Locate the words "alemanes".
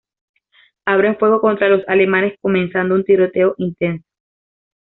1.87-2.33